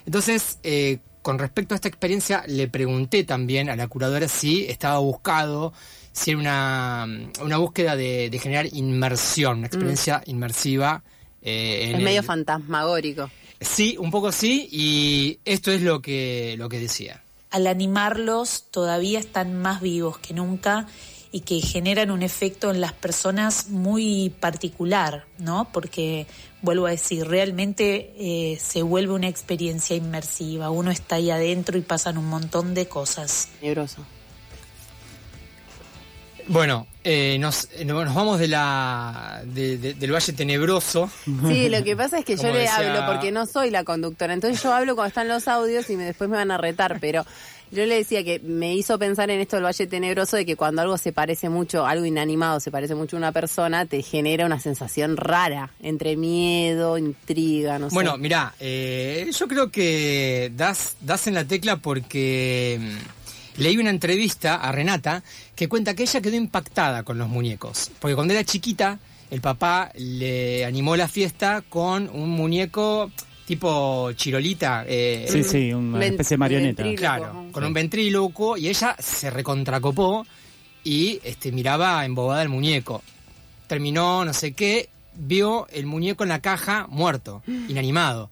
Entonces, 0.06 0.58
eh, 0.62 0.98
con 1.22 1.38
respecto 1.38 1.74
a 1.74 1.76
esta 1.76 1.88
experiencia, 1.88 2.44
le 2.46 2.68
pregunté 2.68 3.24
también 3.24 3.68
a 3.68 3.76
la 3.76 3.88
curadora 3.88 4.28
si 4.28 4.64
estaba 4.66 4.98
buscado, 4.98 5.72
si 6.12 6.30
era 6.30 6.40
una, 6.40 7.06
una 7.42 7.58
búsqueda 7.58 7.94
de, 7.96 8.30
de 8.30 8.38
generar 8.38 8.66
inmersión, 8.72 9.58
una 9.58 9.66
experiencia 9.66 10.22
inmersiva. 10.26 11.02
eh, 11.42 11.90
en 11.90 11.96
Es 11.96 12.02
medio 12.02 12.20
el- 12.20 12.26
fantasmagórico. 12.26 13.30
Sí, 13.60 13.96
un 13.98 14.10
poco 14.10 14.30
sí, 14.32 14.68
y 14.70 15.40
esto 15.44 15.72
es 15.72 15.82
lo 15.82 16.00
que, 16.00 16.54
lo 16.58 16.68
que 16.68 16.78
decía. 16.78 17.22
Al 17.50 17.66
animarlos 17.66 18.66
todavía 18.70 19.18
están 19.18 19.60
más 19.60 19.80
vivos 19.80 20.18
que 20.18 20.32
nunca 20.32 20.86
y 21.32 21.40
que 21.40 21.60
generan 21.60 22.10
un 22.10 22.22
efecto 22.22 22.70
en 22.70 22.80
las 22.80 22.92
personas 22.92 23.68
muy 23.68 24.30
particular, 24.40 25.26
¿no? 25.38 25.68
Porque, 25.72 26.26
vuelvo 26.62 26.86
a 26.86 26.90
decir, 26.90 27.26
realmente 27.26 28.12
eh, 28.18 28.58
se 28.60 28.82
vuelve 28.82 29.12
una 29.14 29.28
experiencia 29.28 29.94
inmersiva. 29.96 30.70
Uno 30.70 30.90
está 30.90 31.16
ahí 31.16 31.30
adentro 31.30 31.78
y 31.78 31.82
pasan 31.82 32.18
un 32.18 32.26
montón 32.26 32.74
de 32.74 32.86
cosas. 32.88 33.48
Nebroso. 33.62 34.04
Bueno, 36.50 36.86
eh, 37.04 37.36
nos, 37.38 37.68
eh, 37.74 37.84
nos 37.84 38.14
vamos 38.14 38.38
de 38.38 38.48
la, 38.48 39.42
de- 39.44 39.76
de- 39.76 39.92
del 39.94 40.12
Valle 40.14 40.32
Tenebroso. 40.32 41.10
Sí, 41.46 41.68
lo 41.68 41.84
que 41.84 41.94
pasa 41.94 42.20
es 42.20 42.24
que 42.24 42.36
yo 42.38 42.44
le 42.44 42.60
decía- 42.60 42.76
hablo 42.76 43.12
porque 43.12 43.30
no 43.32 43.44
soy 43.44 43.70
la 43.70 43.84
conductora. 43.84 44.32
Entonces 44.32 44.62
yo 44.62 44.72
hablo 44.72 44.94
cuando 44.94 45.08
están 45.08 45.28
los 45.28 45.46
audios 45.46 45.90
y 45.90 45.96
me, 45.96 46.04
después 46.04 46.30
me 46.30 46.36
van 46.38 46.50
a 46.50 46.56
retar. 46.56 46.98
Pero 47.00 47.26
yo 47.70 47.86
le 47.86 47.96
decía 47.96 48.24
que 48.24 48.40
me 48.40 48.74
hizo 48.74 48.98
pensar 48.98 49.30
en 49.30 49.40
esto 49.40 49.56
del 49.56 49.64
Valle 49.64 49.86
Tenebroso 49.86 50.36
de 50.36 50.46
que 50.46 50.56
cuando 50.56 50.82
algo 50.82 50.98
se 50.98 51.12
parece 51.12 51.48
mucho, 51.48 51.86
algo 51.86 52.04
inanimado 52.04 52.60
se 52.60 52.70
parece 52.70 52.94
mucho 52.94 53.16
a 53.16 53.18
una 53.18 53.32
persona, 53.32 53.86
te 53.86 54.02
genera 54.02 54.46
una 54.46 54.60
sensación 54.60 55.16
rara 55.16 55.70
entre 55.80 56.16
miedo, 56.16 56.98
intriga, 56.98 57.78
no 57.78 57.90
sé. 57.90 57.94
Bueno, 57.94 58.16
mirá, 58.18 58.54
eh, 58.60 59.30
yo 59.36 59.48
creo 59.48 59.70
que 59.70 60.52
das, 60.56 60.96
das 61.00 61.26
en 61.26 61.34
la 61.34 61.44
tecla 61.44 61.76
porque 61.76 62.78
mm, 62.80 63.60
leí 63.62 63.76
una 63.76 63.90
entrevista 63.90 64.56
a 64.56 64.72
Renata 64.72 65.22
que 65.54 65.68
cuenta 65.68 65.94
que 65.94 66.04
ella 66.04 66.20
quedó 66.20 66.36
impactada 66.36 67.02
con 67.02 67.18
los 67.18 67.28
muñecos. 67.28 67.90
Porque 67.98 68.14
cuando 68.14 68.34
era 68.34 68.44
chiquita, 68.44 68.98
el 69.30 69.40
papá 69.40 69.90
le 69.94 70.64
animó 70.64 70.96
la 70.96 71.08
fiesta 71.08 71.62
con 71.68 72.08
un 72.08 72.30
muñeco 72.30 73.10
tipo 73.48 74.12
chirolita. 74.12 74.84
eh, 74.86 75.26
Sí, 75.28 75.42
sí, 75.42 75.72
una 75.72 76.04
especie 76.04 76.34
de 76.34 76.38
marioneta. 76.38 76.84
Claro, 76.96 77.46
con 77.50 77.64
un 77.64 77.72
ventríloco 77.72 78.56
y 78.58 78.68
ella 78.68 78.94
se 78.98 79.30
recontracopó 79.30 80.26
y 80.84 81.18
este, 81.24 81.50
miraba 81.50 82.04
embobada 82.04 82.42
el 82.42 82.50
muñeco. 82.50 83.02
Terminó, 83.66 84.24
no 84.24 84.32
sé 84.32 84.52
qué, 84.52 84.88
vio 85.14 85.66
el 85.72 85.86
muñeco 85.86 86.22
en 86.24 86.28
la 86.28 86.40
caja 86.40 86.86
muerto, 86.90 87.42
inanimado. 87.68 88.30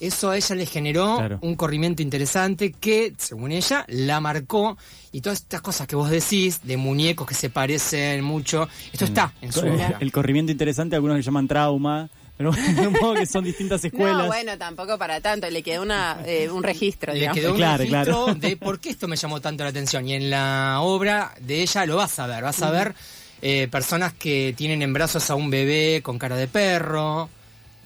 Eso 0.00 0.30
a 0.30 0.36
ella 0.36 0.54
le 0.56 0.66
generó 0.66 1.16
Claro. 1.16 1.38
un 1.42 1.54
corrimiento 1.54 2.02
interesante 2.02 2.72
que, 2.72 3.14
según 3.16 3.52
ella, 3.52 3.84
la 3.88 4.20
marcó. 4.20 4.76
Y 5.12 5.20
todas 5.20 5.40
estas 5.40 5.62
cosas 5.62 5.86
que 5.86 5.94
vos 5.96 6.10
decís, 6.10 6.60
de 6.64 6.76
muñecos 6.76 7.26
que 7.26 7.34
se 7.34 7.48
parecen 7.48 8.24
mucho, 8.24 8.68
esto 8.92 9.04
está 9.04 9.32
en 9.40 9.52
su 9.52 9.60
obra. 9.60 9.96
El 10.00 10.10
corrimiento 10.10 10.50
interesante, 10.52 10.96
algunos 10.96 11.16
le 11.16 11.22
llaman 11.22 11.46
trauma, 11.46 12.10
pero 12.36 12.52
supongo 12.82 13.14
que 13.14 13.26
son 13.26 13.44
distintas 13.44 13.84
escuelas. 13.84 14.18
No, 14.18 14.26
bueno, 14.26 14.56
tampoco 14.58 14.98
para 14.98 15.20
tanto. 15.20 15.48
Le 15.50 15.62
quedó 15.62 15.82
una, 15.82 16.18
eh, 16.26 16.48
un 16.50 16.62
registro, 16.62 17.12
Le 17.12 17.20
digamos. 17.20 17.38
quedó 17.38 17.50
un 17.52 17.56
Claro, 17.56 17.78
registro 17.78 18.24
claro. 18.26 18.34
de 18.34 18.56
por 18.56 18.80
qué 18.80 18.90
esto 18.90 19.06
me 19.08 19.16
llamó 19.16 19.40
tanto 19.40 19.62
la 19.64 19.70
atención. 19.70 20.06
Y 20.08 20.14
en 20.14 20.30
la 20.30 20.78
obra 20.80 21.32
de 21.40 21.62
ella 21.62 21.86
lo 21.86 21.96
vas 21.96 22.18
a 22.18 22.26
ver. 22.26 22.42
Vas 22.42 22.60
a 22.62 22.70
ver 22.70 22.94
eh, 23.42 23.68
personas 23.70 24.12
que 24.12 24.54
tienen 24.56 24.82
en 24.82 24.92
brazos 24.92 25.30
a 25.30 25.34
un 25.34 25.50
bebé 25.50 26.00
con 26.02 26.18
cara 26.18 26.36
de 26.36 26.48
perro. 26.48 27.28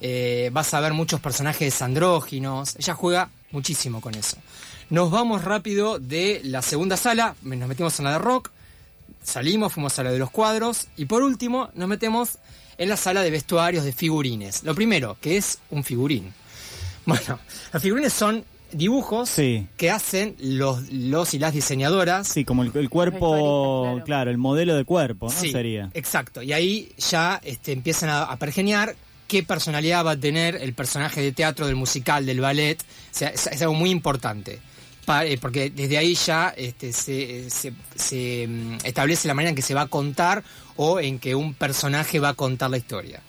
eh, 0.01 0.49
vas 0.53 0.73
a 0.73 0.79
ver 0.79 0.93
muchos 0.93 1.19
personajes 1.19 1.81
andróginos. 1.81 2.75
Ella 2.77 2.93
juega 2.95 3.29
muchísimo 3.51 3.99
con 4.01 4.15
eso. 4.15 4.37
Nos 4.89 5.11
vamos 5.11 5.43
rápido 5.43 5.99
de 5.99 6.41
la 6.43 6.61
segunda 6.63 6.97
sala. 6.97 7.35
Nos 7.43 7.67
metimos 7.69 7.99
en 7.99 8.05
la 8.05 8.13
de 8.13 8.19
rock. 8.19 8.49
Salimos, 9.23 9.73
fuimos 9.73 9.97
a 9.99 10.03
la 10.03 10.11
de 10.11 10.19
los 10.19 10.31
cuadros. 10.31 10.87
Y 10.97 11.05
por 11.05 11.21
último, 11.23 11.69
nos 11.75 11.87
metemos 11.87 12.37
en 12.77 12.89
la 12.89 12.97
sala 12.97 13.21
de 13.23 13.29
vestuarios 13.31 13.83
de 13.83 13.91
figurines. 13.91 14.63
Lo 14.63 14.73
primero, 14.75 15.17
que 15.21 15.37
es 15.37 15.59
un 15.69 15.83
figurín. 15.83 16.33
Bueno, 17.05 17.39
los 17.73 17.81
figurines 17.81 18.13
son 18.13 18.45
dibujos 18.71 19.29
Sí. 19.29 19.67
que 19.77 19.89
hacen 19.89 20.35
los, 20.39 20.91
los 20.91 21.33
y 21.33 21.39
las 21.39 21.53
diseñadoras. 21.53 22.27
Sí, 22.27 22.45
como 22.45 22.61
el, 22.61 22.71
el 22.75 22.89
cuerpo, 22.89 23.81
claro. 23.83 24.03
claro. 24.05 24.31
el 24.31 24.37
modelo 24.37 24.75
de 24.75 24.85
cuerpo, 24.85 25.25
¿no? 25.27 25.31
Sí, 25.31 25.51
Sería. 25.51 25.89
Exacto. 25.95 26.43
Y 26.43 26.53
ahí 26.53 26.91
ya 26.97 27.39
este, 27.43 27.71
empiezan 27.71 28.09
a, 28.09 28.23
a 28.23 28.37
pergeñar 28.37 28.95
qué 29.27 29.41
personalidad 29.41 30.05
va 30.05 30.11
a 30.11 30.17
tener 30.19 30.55
el 30.55 30.73
personaje 30.73 31.19
de 31.21 31.31
teatro, 31.31 31.65
del 31.65 31.75
musical, 31.77 32.27
del 32.27 32.41
ballet. 32.41 32.79
O 32.79 32.85
sea, 33.11 33.29
es, 33.29 33.47
es 33.47 33.61
algo 33.63 33.73
muy 33.73 33.89
importante. 33.89 34.59
Eh, 35.09 35.39
porque 35.41 35.71
desde 35.71 35.97
ahí 35.97 36.13
ya 36.13 36.53
este, 36.55 36.93
se, 36.93 38.47
mm, 38.47 38.77
establece 38.83 39.27
la 39.27 39.33
manera 39.33 39.49
en 39.49 39.55
que 39.55 39.63
se 39.63 39.73
va 39.73 39.81
a 39.81 39.87
contar 39.87 40.43
o 40.75 40.99
en 40.99 41.17
que 41.17 41.33
un 41.33 41.55
personaje 41.55 42.19
va 42.19 42.29
a 42.29 42.33
contar 42.35 42.69
la 42.69 42.77
historia. 42.77 43.21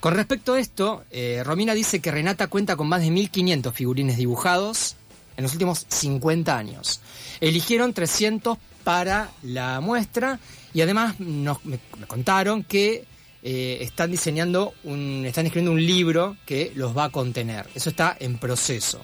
Con 0.00 0.14
respecto 0.14 0.54
a 0.54 0.60
esto, 0.60 1.04
eh, 1.10 1.42
Romina 1.42 1.72
dice 1.72 2.00
que 2.00 2.10
Renata 2.10 2.48
cuenta 2.48 2.76
con 2.76 2.88
más 2.88 3.00
de 3.00 3.10
1500 3.10 3.74
figurines 3.74 4.18
dibujados 4.18 4.96
en 5.38 5.44
los 5.44 5.52
últimos 5.52 5.86
50 5.88 6.56
años. 6.56 7.00
Eligieron 7.40 7.94
300 7.94 8.58
para 8.84 9.30
la 9.42 9.80
muestra 9.80 10.38
y 10.74 10.82
además 10.82 11.18
nos, 11.18 11.64
me, 11.64 11.78
contaron 12.06 12.62
que 12.62 13.06
eh, 13.42 13.78
están 13.80 14.10
diseñando 14.10 14.74
están 15.24 15.46
escribiendo 15.46 15.72
un 15.72 15.84
libro 15.84 16.36
que 16.44 16.72
los 16.74 16.96
va 16.96 17.04
a 17.04 17.10
contener. 17.10 17.66
Eso 17.74 17.88
está 17.88 18.16
en 18.20 18.36
proceso. 18.36 19.00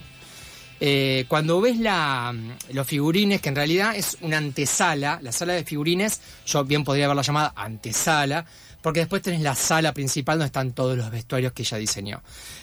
Eh, 0.85 1.27
cuando 1.29 1.61
ves 1.61 1.79
la, 1.79 2.35
los 2.73 2.87
figurines, 2.89 3.41
que 3.41 3.51
en 3.51 3.55
realidad 3.55 3.95
es 3.95 4.19
una 4.21 4.39
antesala, 4.39 5.21
la 5.23 5.31
sala 5.31 5.53
de 5.53 5.63
figurines, 5.63 6.21
yo 6.45 6.65
bien 6.65 6.83
podría 6.83 7.05
haberla 7.05 7.23
llamada 7.23 7.53
antesala, 7.55 8.45
porque 8.83 8.99
después 8.99 9.23
tenés 9.23 9.43
la 9.43 9.55
sala 9.55 9.95
principal 9.95 10.39
donde 10.39 10.47
están 10.47 10.73
todos 10.73 10.97
los 10.97 11.09
vestuarios 11.09 11.53
que 11.53 11.63
ella 11.63 11.77
diseñó. 11.79 12.21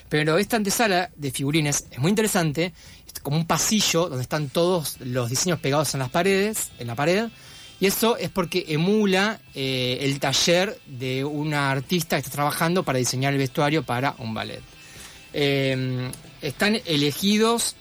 Pero 0.09 0.37
esta 0.37 0.57
antesala 0.57 1.09
de 1.15 1.31
figurines 1.31 1.85
es 1.89 1.97
muy 1.99 2.09
interesante, 2.09 2.73
es 3.07 3.21
como 3.21 3.37
un 3.37 3.47
pasillo 3.47 4.09
donde 4.09 4.23
están 4.23 4.49
todos 4.49 4.97
los 4.99 5.29
diseños 5.29 5.61
pegados 5.61 5.93
en 5.93 6.01
las 6.01 6.09
paredes, 6.09 6.71
en 6.77 6.87
la 6.87 6.95
pared, 6.95 7.29
y 7.79 7.85
eso 7.85 8.17
es 8.17 8.29
porque 8.29 8.65
emula 8.67 9.39
eh, 9.55 9.99
el 10.01 10.19
taller 10.19 10.77
de 10.87 11.23
una 11.23 11.71
artista 11.71 12.17
que 12.17 12.25
está 12.25 12.31
trabajando 12.31 12.83
para 12.83 12.99
diseñar 12.99 13.31
el 13.31 13.39
vestuario 13.39 13.83
para 13.83 14.13
un 14.17 14.33
ballet. 14.33 14.61
eh, 15.31 16.11
están 16.41 16.79
elegidos 16.85 17.75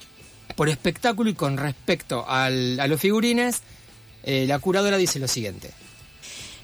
por 0.59 0.67
espectáculo 0.67 1.29
y 1.29 1.35
con 1.35 1.55
respecto 1.55 2.25
al- 2.27 2.77
a 2.81 2.87
los 2.87 2.99
figurines, 2.99 3.61
eh, 4.23 4.43
la 4.45 4.59
curadora 4.59 4.97
dice 4.97 5.17
lo 5.17 5.29
siguiente. 5.29 5.71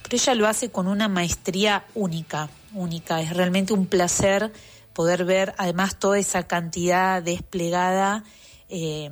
pero 0.04 0.18
ella 0.18 0.36
lo 0.36 0.48
hace 0.50 0.70
con 0.70 0.88
una 0.88 1.08
maestría 1.08 1.86
única, 1.96 2.50
única. 2.74 3.22
Es 3.22 3.30
realmente 3.34 3.72
un 3.72 3.86
placer 3.86 4.52
poder 4.92 5.24
ver 5.24 5.56
además 5.58 5.98
toda 5.98 6.20
esa 6.20 6.44
cantidad 6.46 7.24
desplegada 7.24 8.26
eh, 8.68 9.10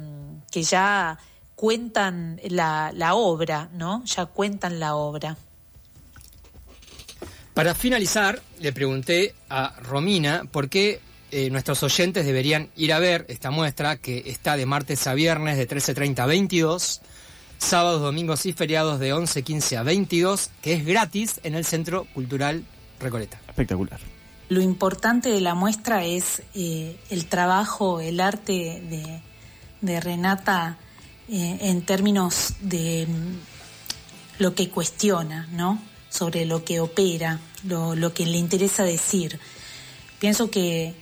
que 0.52 0.64
ya 0.64 1.18
cuentan 1.56 2.42
la, 2.50 2.92
la 2.94 3.16
obra, 3.16 3.70
¿no? 3.72 4.04
Ya 4.04 4.26
cuentan 4.26 4.82
la 4.82 4.96
obra. 4.96 5.38
Para 7.54 7.74
finalizar, 7.74 8.42
le 8.60 8.74
pregunté 8.74 9.34
a 9.50 9.76
Romina 9.82 10.44
por 10.52 10.68
qué 10.68 11.00
eh, 11.34 11.50
nuestros 11.50 11.82
oyentes 11.82 12.28
deberían 12.28 12.70
ir 12.76 12.94
a 12.94 13.00
ver 13.00 13.26
esta 13.28 13.50
muestra 13.50 13.98
que 13.98 14.24
está 14.28 14.56
de 14.56 14.68
martes 14.68 15.08
a 15.08 15.16
viernes 15.16 15.58
de 15.58 15.68
13.30 15.68 16.20
a 16.20 16.26
22, 16.28 17.02
sábados, 17.58 18.02
domingos 18.02 18.46
y 18.46 18.54
feriados 18.54 19.00
de 19.00 19.16
11.15 19.16 19.78
a 19.78 19.84
22, 19.84 20.52
que 20.62 20.74
es 20.74 20.86
gratis 20.86 21.40
en 21.42 21.56
el 21.56 21.66
Centro 21.66 22.06
Cultural 22.14 22.64
Recoleta. 23.00 23.40
Espectacular. 23.48 24.00
Lo 24.50 24.62
importante 24.62 25.30
de 25.30 25.42
la 25.42 25.56
muestra 25.56 26.06
es 26.06 26.44
eh, 26.54 27.00
el 27.10 27.26
trabajo, 27.26 28.00
el 28.00 28.20
arte 28.20 28.84
de, 28.88 29.22
de 29.82 30.00
Renata 30.00 30.78
eh, 31.30 31.58
en 31.62 31.82
términos 31.82 32.54
de 32.60 33.08
mm, 33.08 34.44
lo 34.44 34.54
que 34.54 34.70
cuestiona, 34.70 35.48
¿no? 35.52 35.82
Sobre 36.10 36.46
lo 36.46 36.64
que 36.64 36.80
opera, 36.80 37.40
lo, 37.64 37.96
lo 37.96 38.14
que 38.14 38.28
le 38.28 38.38
interesa 38.38 38.84
decir. 38.84 39.40
Pienso 40.20 40.52
que, 40.52 40.94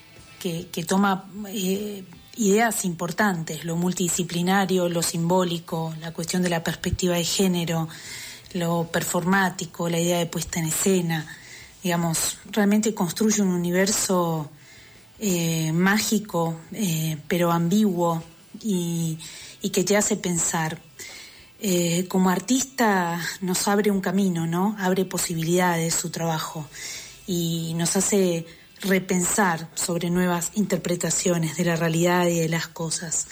que, 0.41 0.83
toma 0.85 1.29
eh, 1.47 2.03
ideas 2.35 2.85
importantes, 2.85 3.63
lo 3.63 3.75
multidisciplinario, 3.75 4.89
lo 4.89 5.03
simbólico, 5.03 5.93
la 6.01 6.11
cuestión 6.11 6.41
de 6.41 6.49
la 6.49 6.63
perspectiva 6.63 7.15
de 7.15 7.23
género, 7.23 7.87
lo 8.53 8.87
performático, 8.91 9.87
la 9.87 9.99
idea 9.99 10.17
de 10.17 10.25
puesta 10.25 10.59
en 10.59 10.65
escena 10.65 11.37
digamos, 11.83 12.37
realmente 12.51 12.93
construye 12.93 13.41
un 13.41 13.47
universo 13.47 14.51
eh, 15.19 15.71
mágico, 15.71 16.59
eh, 16.73 17.17
pero 17.27 17.51
ambiguo 17.51 18.21
y, 18.61 19.17
que 19.73 19.83
te 19.83 19.97
hace 19.97 20.15
pensar. 20.15 20.79
Como 22.07 22.29
artista 22.29 23.19
nos 23.41 23.67
abre 23.67 23.91
un 23.91 24.01
camino, 24.01 24.47
¿no? 24.47 24.75
Abre 24.79 25.05
posibilidades 25.05 25.93
su 25.93 26.09
trabajo 26.09 26.67
y 27.27 27.73
nos 27.75 27.95
hace 27.95 28.45
repensar 28.81 29.67
sobre 29.75 30.09
nuevas 30.09 30.51
interpretaciones 30.55 31.57
de 31.57 31.65
la 31.65 31.75
realidad 31.75 32.27
y 32.27 32.39
de 32.39 32.49
las 32.49 32.67
cosas. 32.67 33.27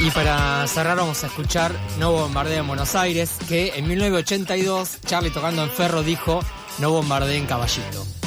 Y 0.00 0.10
para 0.12 0.66
cerrar 0.66 0.96
vamos 0.96 1.22
a 1.24 1.26
escuchar 1.26 1.72
No 1.98 2.12
bombardeo 2.12 2.60
en 2.60 2.66
Buenos 2.66 2.94
Aires, 2.94 3.32
que 3.48 3.74
en 3.76 3.86
1982 3.86 4.98
Charlie 5.04 5.30
tocando 5.30 5.62
en 5.62 5.70
Ferro 5.70 6.02
dijo 6.02 6.40
No 6.78 6.90
bombardeen 6.90 7.46
caballito. 7.46 8.19